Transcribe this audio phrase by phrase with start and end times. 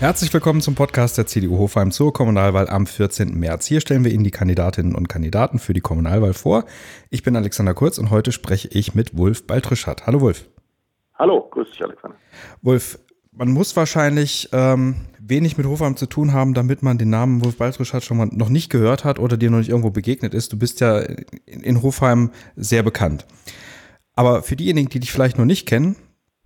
[0.00, 3.36] Herzlich willkommen zum Podcast der CDU Hofheim zur Kommunalwahl am 14.
[3.36, 3.66] März.
[3.66, 6.66] Hier stellen wir Ihnen die Kandidatinnen und Kandidaten für die Kommunalwahl vor.
[7.10, 10.06] Ich bin Alexander Kurz und heute spreche ich mit Wulf Baltrischat.
[10.06, 10.48] Hallo Wulf.
[11.18, 12.16] Hallo, grüß dich Alexander.
[12.62, 13.00] Wulf,
[13.32, 17.56] man muss wahrscheinlich ähm, wenig mit Hofheim zu tun haben, damit man den Namen Wulf
[17.56, 20.52] Baltrischat schon mal noch nicht gehört hat oder dir noch nicht irgendwo begegnet ist.
[20.52, 21.00] Du bist ja
[21.44, 23.26] in Hofheim sehr bekannt.
[24.14, 25.96] Aber für diejenigen, die dich vielleicht noch nicht kennen,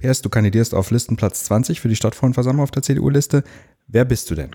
[0.02, 3.44] Erst, du kandidierst auf Listenplatz 20 für die Stadtfrauenversammlung auf der CDU-Liste.
[3.86, 4.50] Wer bist du denn?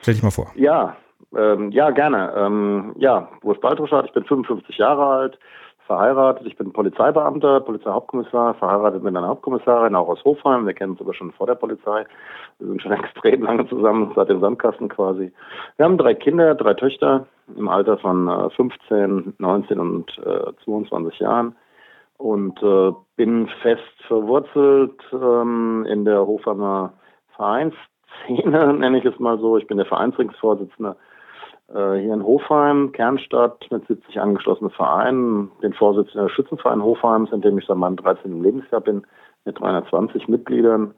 [0.00, 0.50] Stell dich mal vor.
[0.54, 0.96] Ja,
[1.36, 2.32] ähm, ja, gerne.
[2.36, 5.38] Ähm, ja, Wolf Baltroschat, ich bin 55 Jahre alt,
[5.86, 6.46] verheiratet.
[6.46, 10.66] Ich bin Polizeibeamter, Polizeihauptkommissar, verheiratet mit einer Hauptkommissarin, auch aus Hofheim.
[10.66, 12.06] Wir kennen uns sogar schon vor der Polizei.
[12.58, 15.32] Wir sind schon extrem lange zusammen, seit dem Sandkasten quasi.
[15.76, 17.26] Wir haben drei Kinder, drei Töchter
[17.56, 21.54] im Alter von äh, 15, 19 und äh, 22 Jahren
[22.22, 26.92] und äh, bin fest verwurzelt ähm, in der Hofheimer
[27.34, 29.58] Vereinsszene, nenne ich es mal so.
[29.58, 30.94] Ich bin der Vereinsringsvorsitzende
[31.68, 37.40] äh, hier in Hofheim, Kernstadt, mit 70 angeschlossenen Vereinen, den Vorsitzenden des Schützenverein Hofheims, in
[37.40, 38.40] dem ich seit meinem 13.
[38.40, 39.04] Lebensjahr bin,
[39.44, 40.94] mit 320 Mitgliedern.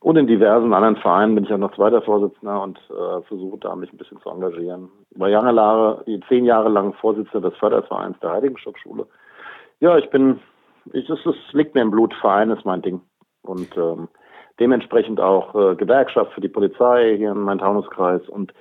[0.00, 3.76] Und in diversen anderen Vereinen bin ich auch noch zweiter Vorsitzender und äh, versuche da
[3.76, 4.88] mich ein bisschen zu engagieren.
[5.16, 9.06] War Jahre, zehn Jahre lang Vorsitzender des Fördervereins der Heiligenstockschule.
[9.80, 10.40] Ja, ich bin
[10.92, 13.00] ich, es, es liegt mir im Blut, Verein ist mein Ding.
[13.42, 14.08] Und ähm,
[14.60, 18.52] dementsprechend auch äh, Gewerkschaft für die Polizei hier in meinem Taunuskreis und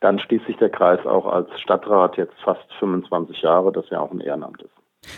[0.00, 4.10] dann schließt sich der Kreis auch als Stadtrat jetzt fast 25 Jahre, das ja auch
[4.10, 4.72] ein Ehrenamt ist.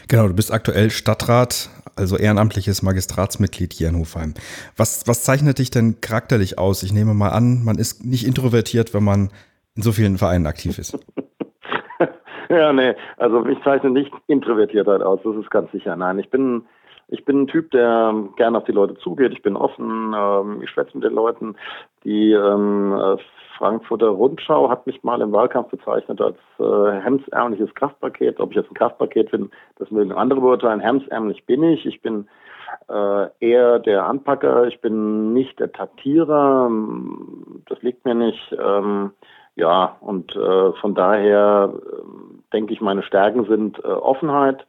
[0.08, 4.34] Genau, du bist aktuell Stadtrat, also ehrenamtliches Magistratsmitglied hier in Hofheim.
[4.76, 6.82] Was, was zeichnet dich denn charakterlich aus?
[6.82, 9.30] Ich nehme mal an, man ist nicht introvertiert, wenn man
[9.74, 10.98] in so vielen Vereinen aktiv ist.
[12.56, 15.96] ja, nee, also mich zeichnet nicht Introvertiertheit aus, das ist ganz sicher.
[15.96, 16.66] Nein, ich bin,
[17.08, 19.32] ich bin ein Typ, der gerne auf die Leute zugeht.
[19.32, 21.56] Ich bin offen, ähm, ich schwätze mit den Leuten.
[22.04, 23.16] Die ähm, äh,
[23.56, 28.38] Frankfurter Rundschau hat mich mal im Wahlkampf bezeichnet als äh, hemsärmliches Kraftpaket.
[28.38, 30.80] Ob ich jetzt ein Kraftpaket bin, das mögen andere beurteilen.
[30.80, 31.86] Hemsärmlich bin ich.
[31.86, 32.28] Ich bin
[32.88, 34.66] äh, eher der Anpacker.
[34.66, 36.70] Ich bin nicht der Taktierer.
[37.66, 38.54] Das liegt mir nicht.
[38.58, 39.12] Ähm,
[39.54, 44.66] ja, und äh, von daher äh, denke ich, meine Stärken sind äh, Offenheit.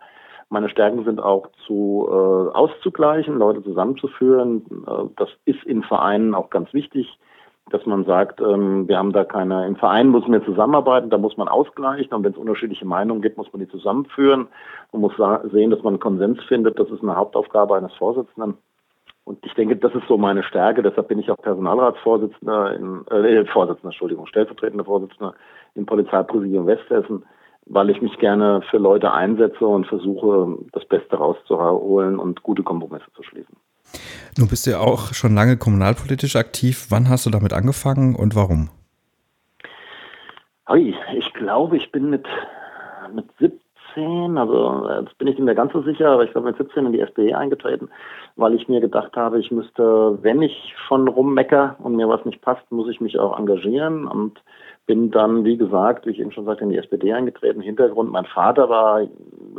[0.50, 4.64] Meine Stärken sind auch zu äh, auszugleichen, Leute zusammenzuführen.
[4.88, 7.18] Äh, das ist in Vereinen auch ganz wichtig,
[7.72, 11.38] dass man sagt, ähm, wir haben da keine, im Verein muss man zusammenarbeiten, da muss
[11.38, 14.48] man ausgleichen und wenn es unterschiedliche Meinungen gibt, muss man die zusammenführen.
[14.92, 15.14] Man muss
[15.52, 16.78] sehen, dass man einen Konsens findet.
[16.78, 18.58] Das ist eine Hauptaufgabe eines Vorsitzenden.
[19.26, 20.84] Und ich denke, das ist so meine Stärke.
[20.84, 25.34] Deshalb bin ich auch Personalratsvorsitzender, in, äh, Vorsitzender, Entschuldigung, stellvertretender Vorsitzender
[25.76, 27.24] im Polizeipräsidium Westhessen
[27.66, 33.12] weil ich mich gerne für Leute einsetze und versuche, das Beste rauszuholen und gute Kompromisse
[33.16, 33.56] zu schließen.
[34.38, 36.88] Nun bist du ja auch schon lange kommunalpolitisch aktiv.
[36.90, 38.70] Wann hast du damit angefangen und warum?
[40.76, 42.26] Ich glaube, ich bin mit,
[43.14, 46.58] mit 17, also jetzt bin ich nicht mehr ganz so sicher, aber ich glaube mit
[46.58, 47.90] 17 in die SPD eingetreten,
[48.38, 52.42] weil ich mir gedacht habe, ich müsste, wenn ich schon rummecker und mir was nicht
[52.42, 54.42] passt, muss ich mich auch engagieren und
[54.86, 57.62] bin dann, wie gesagt, wie ich eben schon sagte, in die SPD eingetreten.
[57.62, 59.08] Hintergrund, mein Vater war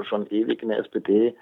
[0.02, 1.34] schon ewig in der SPD.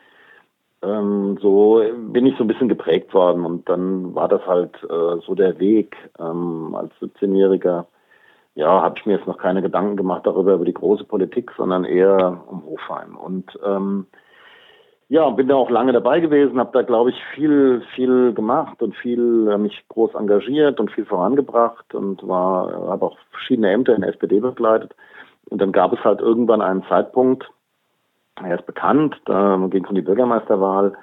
[0.82, 1.82] Ähm, so
[2.12, 5.58] bin ich so ein bisschen geprägt worden und dann war das halt äh, so der
[5.58, 5.96] Weg.
[6.18, 7.86] Ähm, als 17-Jähriger,
[8.54, 11.84] ja, habe ich mir jetzt noch keine Gedanken gemacht darüber, über die große Politik, sondern
[11.84, 13.16] eher um Hofheim.
[13.16, 14.06] Und ähm,
[15.12, 18.96] ja, bin da auch lange dabei gewesen, habe da, glaube ich, viel, viel gemacht und
[18.96, 24.00] viel äh, mich groß engagiert und viel vorangebracht und war, habe auch verschiedene Ämter in
[24.00, 24.96] der SPD begleitet.
[25.50, 27.46] Und dann gab es halt irgendwann einen Zeitpunkt,
[28.42, 30.94] er ist bekannt, da ging es um die Bürgermeisterwahl.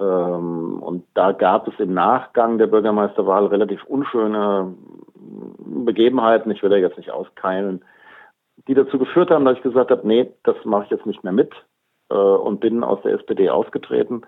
[0.00, 4.74] Ähm, und da gab es im Nachgang der Bürgermeisterwahl relativ unschöne
[5.14, 7.82] Begebenheiten, ich will da jetzt nicht auskeilen,
[8.68, 11.32] die dazu geführt haben, dass ich gesagt habe, nee, das mache ich jetzt nicht mehr
[11.32, 11.54] mit
[12.10, 14.22] äh, und bin aus der SPD ausgetreten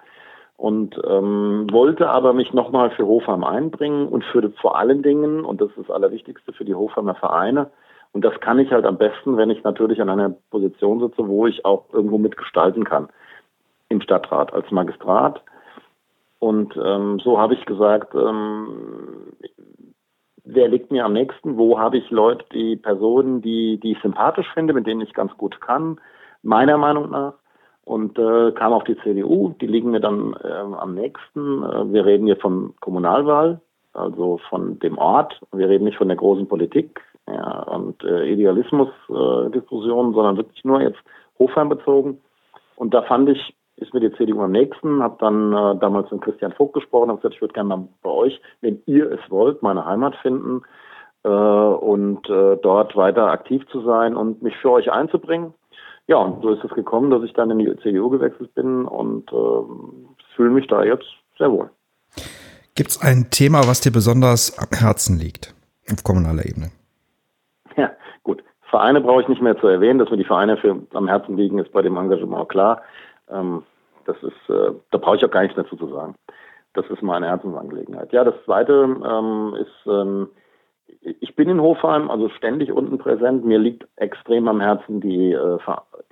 [0.59, 5.61] und ähm, wollte aber mich nochmal für Hofheim einbringen und für vor allen Dingen, und
[5.61, 7.71] das ist das Allerwichtigste, für die Hofheimer Vereine.
[8.11, 11.47] Und das kann ich halt am besten, wenn ich natürlich an einer Position sitze, wo
[11.47, 13.09] ich auch irgendwo mitgestalten kann.
[13.89, 15.43] Im Stadtrat, als Magistrat.
[16.41, 19.33] Und ähm, so habe ich gesagt, ähm,
[20.43, 21.57] wer liegt mir am nächsten?
[21.57, 25.37] Wo habe ich Leute, die Personen, die, die ich sympathisch finde, mit denen ich ganz
[25.37, 26.01] gut kann,
[26.43, 27.35] meiner Meinung nach
[27.89, 29.55] und äh, kam auf die CDU.
[29.61, 31.63] Die liegen mir dann äh, am nächsten.
[31.63, 33.63] Äh, wir reden hier von Kommunalwahl,
[33.95, 35.41] also von dem Ort.
[35.53, 40.99] Wir reden nicht von der großen Politik ja, und äh, Idealismus-Diskussionen, sondern wirklich nur jetzt
[41.39, 42.21] Hofheim bezogen.
[42.77, 46.21] Und da fand ich ist mir die CDU am nächsten, habe dann äh, damals mit
[46.21, 49.87] Christian Vogt gesprochen, habe gesagt, ich würde gerne bei euch, wenn ihr es wollt, meine
[49.87, 50.63] Heimat finden
[51.23, 55.55] äh, und äh, dort weiter aktiv zu sein und mich für euch einzubringen.
[56.09, 59.31] Ja, und so ist es gekommen, dass ich dann in die CDU gewechselt bin und
[59.31, 61.07] äh, fühle mich da jetzt
[61.37, 61.71] sehr wohl.
[62.75, 65.55] Gibt es ein Thema, was dir besonders am Herzen liegt,
[65.93, 66.71] auf kommunaler Ebene?
[67.77, 67.91] Ja,
[68.23, 68.43] gut.
[68.63, 71.59] Vereine brauche ich nicht mehr zu erwähnen, dass mir die Vereine für am Herzen liegen,
[71.59, 72.81] ist bei dem Engagement klar.
[73.31, 73.63] Ähm,
[74.07, 76.15] das ist, äh, da brauche ich auch gar nichts dazu zu sagen.
[76.73, 78.13] Das ist meine Herzensangelegenheit.
[78.13, 78.73] Ja, das zweite
[79.05, 80.29] ähm, ist, ähm,
[81.01, 83.45] ich bin in Hofheim, also ständig unten präsent.
[83.45, 85.59] Mir liegt extrem am Herzen die, äh,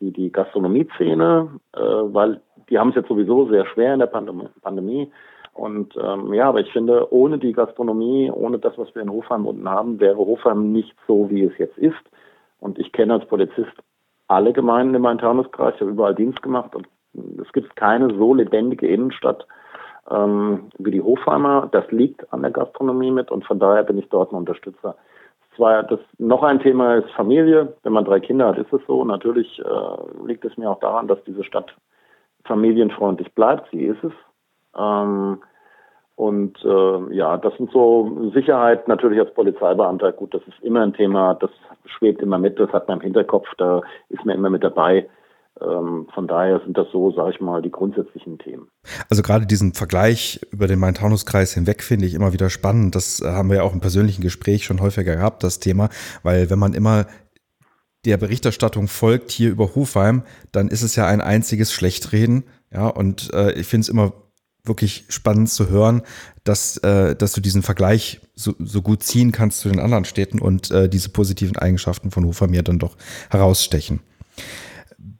[0.00, 5.10] die, die Gastronomie-Szene, äh, weil die haben es jetzt sowieso sehr schwer in der Pandemie.
[5.52, 9.46] Und ähm, ja, aber ich finde, ohne die Gastronomie, ohne das, was wir in Hofheim
[9.46, 11.94] unten haben, wäre Hofheim nicht so, wie es jetzt ist.
[12.60, 13.72] Und ich kenne als Polizist
[14.28, 16.88] alle Gemeinden im Main-Taunus-Kreis, ich habe überall Dienst gemacht und
[17.40, 19.46] es gibt keine so lebendige Innenstadt
[20.10, 21.68] ähm, wie die Hofheimer.
[21.72, 24.96] Das liegt an der Gastronomie mit und von daher bin ich dort ein Unterstützer.
[25.56, 27.74] Zwar das noch ein Thema ist Familie.
[27.82, 29.04] Wenn man drei Kinder hat, ist es so.
[29.04, 31.74] Natürlich äh, liegt es mir auch daran, dass diese Stadt
[32.44, 33.70] familienfreundlich bleibt.
[33.70, 34.12] Sie ist es.
[34.76, 35.38] Ähm,
[36.16, 40.12] und äh, ja, das sind so Sicherheit natürlich als Polizeibeamter.
[40.12, 41.50] Gut, das ist immer ein Thema, das
[41.84, 45.08] schwebt immer mit, das hat man im Hinterkopf, da ist man immer mit dabei.
[45.60, 48.68] Ähm, von daher sind das so, sage ich mal, die grundsätzlichen Themen.
[49.08, 52.94] Also gerade diesen Vergleich über den Main-Taunus-Kreis hinweg finde ich immer wieder spannend.
[52.94, 55.88] Das äh, haben wir ja auch im persönlichen Gespräch schon häufiger gehabt, das Thema,
[56.22, 57.06] weil wenn man immer
[58.04, 60.22] der Berichterstattung folgt hier über Hofheim,
[60.52, 62.44] dann ist es ja ein einziges Schlechtreden.
[62.72, 64.12] Ja, und äh, ich finde es immer
[64.64, 66.02] wirklich spannend zu hören,
[66.44, 70.40] dass, äh, dass du diesen Vergleich so, so gut ziehen kannst zu den anderen Städten
[70.40, 72.96] und äh, diese positiven Eigenschaften von Hofheim ja dann doch
[73.30, 74.00] herausstechen.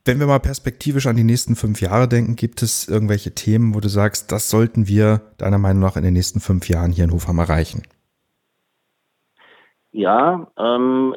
[0.07, 3.81] Wenn wir mal perspektivisch an die nächsten fünf Jahre denken, gibt es irgendwelche Themen, wo
[3.81, 7.11] du sagst, das sollten wir deiner Meinung nach in den nächsten fünf Jahren hier in
[7.11, 7.83] Hofheim erreichen?
[9.91, 11.17] Ja, ähm,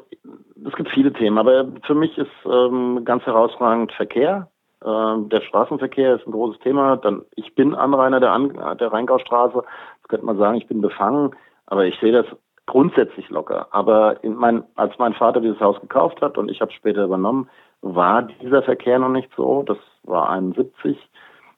[0.65, 4.49] es gibt viele Themen, aber für mich ist ähm, ganz herausragend Verkehr.
[4.83, 6.97] Ähm, der Straßenverkehr ist ein großes Thema.
[6.97, 9.61] Dann, ich bin Anrainer der, An der Rheingaustraße.
[10.01, 11.35] Das könnte man sagen, ich bin befangen,
[11.67, 12.25] aber ich sehe das
[12.65, 13.67] grundsätzlich locker.
[13.69, 17.47] Aber mein, als mein Vater dieses Haus gekauft hat und ich habe es später übernommen,
[17.81, 19.63] war dieser Verkehr noch nicht so.
[19.63, 20.97] Das war 71.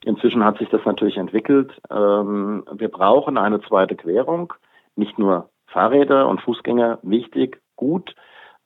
[0.04, 1.72] Inzwischen hat sich das natürlich entwickelt.
[1.90, 4.54] Ähm, wir brauchen eine zweite Querung.
[4.96, 8.16] Nicht nur Fahrräder und Fußgänger wichtig, gut.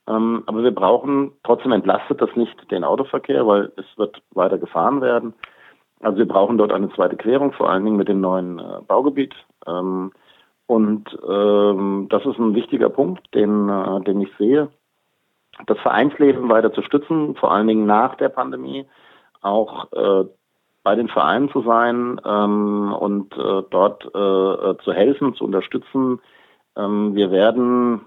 [0.08, 5.02] Ähm, aber wir brauchen, trotzdem entlastet das nicht den Autoverkehr, weil es wird weiter gefahren
[5.02, 5.34] werden.
[6.00, 9.34] Also wir brauchen dort eine zweite Querung, vor allen Dingen mit dem neuen äh, Baugebiet.
[9.68, 10.12] Ähm,
[10.68, 14.70] und ähm, das ist ein wichtiger Punkt, den, äh, den ich sehe
[15.66, 18.86] das Vereinsleben weiter zu stützen, vor allen Dingen nach der Pandemie,
[19.42, 20.26] auch äh,
[20.84, 26.22] bei den Vereinen zu sein ähm, und äh, dort äh, zu helfen, zu unterstützen.
[26.78, 28.02] Ähm, wir werden,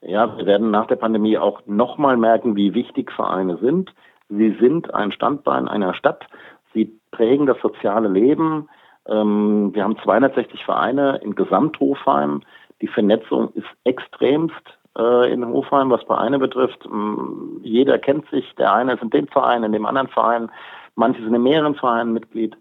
[0.00, 3.92] ja, wir werden nach der Pandemie auch nochmal merken, wie wichtig Vereine sind.
[4.28, 6.24] Sie sind ein Standbein einer Stadt.
[6.72, 8.68] Sie prägen das soziale Leben.
[9.06, 12.42] Ähm, wir haben 260 Vereine in Gesamthofheim.
[12.80, 16.88] Die Vernetzung ist extremst äh, in Hofheim, was Vereine betrifft.
[16.88, 20.50] Mm, jeder kennt sich, der eine ist in dem Verein, in dem anderen Verein,
[20.94, 22.56] manche sind in mehreren Vereinen Mitglied.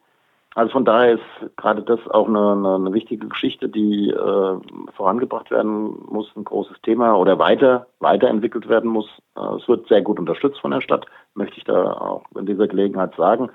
[0.53, 4.57] Also von daher ist gerade das auch eine, eine, eine wichtige Geschichte, die äh,
[4.93, 9.07] vorangebracht werden muss, ein großes Thema oder weiter weiterentwickelt werden muss.
[9.37, 12.67] Äh, es wird sehr gut unterstützt von der Stadt, möchte ich da auch in dieser
[12.67, 13.49] Gelegenheit sagen.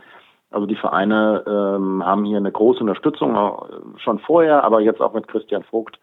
[0.51, 3.37] Also die Vereine ähm, haben hier eine große Unterstützung,
[3.97, 5.99] schon vorher, aber jetzt auch mit Christian Vogt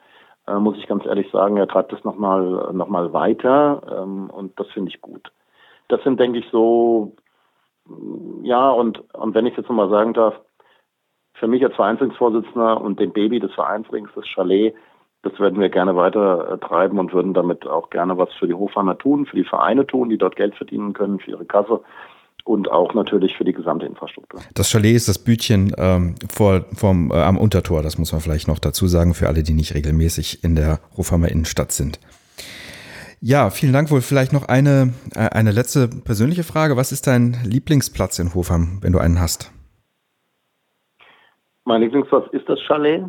[0.48, 4.60] äh, muss ich ganz ehrlich sagen, er treibt das nochmal noch mal weiter ähm, und
[4.60, 5.32] das finde ich gut.
[5.88, 7.16] Das sind, denke ich, so,
[8.42, 10.36] ja, und, und wenn ich jetzt nochmal sagen darf,
[11.36, 14.76] für mich als Vereinsringsvorsitzender und dem Baby des Vereinsrings, das Chalet,
[15.24, 18.54] das werden wir gerne weiter äh, treiben und würden damit auch gerne was für die
[18.54, 21.82] Hofheimer tun, für die Vereine tun, die dort Geld verdienen können, für ihre Kasse
[22.44, 24.42] und auch natürlich für die gesamte Infrastruktur.
[24.54, 28.48] Das Chalet ist das Bütchen ähm, vor, vom, äh, am Untertor, das muss man vielleicht
[28.48, 32.00] noch dazu sagen, für alle, die nicht regelmäßig in der Hofheimer Innenstadt sind.
[33.22, 33.90] Ja, vielen Dank.
[33.90, 36.76] Wohl vielleicht noch eine, äh, eine letzte persönliche Frage.
[36.76, 39.50] Was ist dein Lieblingsplatz in Hofheim, wenn du einen hast?
[41.64, 43.06] Mein Lieblingsplatz ist das Chalet.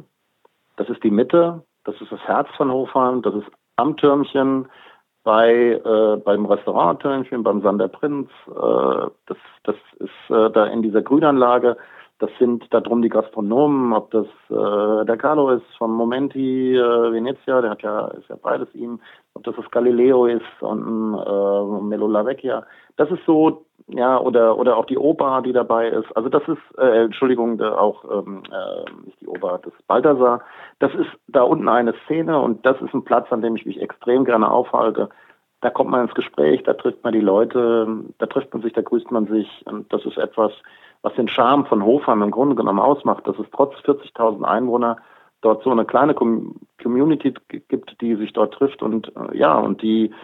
[0.77, 1.65] Das ist die Mitte.
[1.83, 3.23] Das ist das Herz von Hofheim.
[3.23, 4.67] Das ist am Türmchen
[5.25, 8.29] bei äh, beim Restaurant-Törnchen, beim Sander Prinz.
[8.49, 11.77] Äh, das, das ist äh, da in dieser Grünanlage.
[12.21, 17.13] Das sind da drum die Gastronomen, ob das äh, der Carlo ist von Momenti äh,
[17.13, 19.01] Venezia, der hat ja ist ja beides ihm,
[19.35, 22.65] ob das das Galileo ist und äh, Melo La Vecchia.
[22.97, 26.11] Das ist so ja, oder, oder auch die Oper, die dabei ist.
[26.17, 30.41] Also das ist, äh, Entschuldigung, auch ähm, äh, nicht die Oper, das Balthasar.
[30.79, 33.81] Das ist da unten eine Szene und das ist ein Platz, an dem ich mich
[33.81, 35.11] extrem gerne aufhalte.
[35.61, 37.87] Da kommt man ins Gespräch, da trifft man die Leute,
[38.19, 40.53] da trifft man sich, da grüßt man sich und das ist etwas,
[41.03, 44.97] was den Charme von Hofheim im Grunde genommen ausmacht, dass es trotz 40.000 Einwohner
[45.43, 47.35] dort so eine kleine Community
[47.69, 50.15] gibt, die sich dort trifft und äh, ja, und die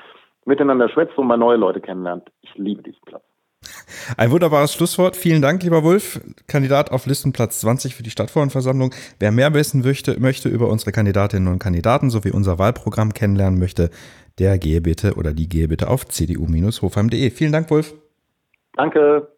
[0.47, 2.31] miteinander schwätzt und mal neue Leute kennenlernt.
[2.41, 3.30] Ich liebe diesen Platz.
[4.17, 5.17] Ein wunderbares Schlusswort.
[5.17, 6.21] Vielen Dank, lieber Wolf.
[6.47, 8.95] Kandidat auf Listenplatz 20 für die Stadtverordnetenversammlung.
[9.19, 13.91] Wer mehr wissen möchte, möchte über unsere Kandidatinnen und Kandidaten sowie unser Wahlprogramm kennenlernen möchte,
[14.39, 17.31] der gehe bitte oder die gehe bitte auf cdu-hofheim.de.
[17.31, 17.95] Vielen Dank, Wolf.
[18.75, 19.29] Danke.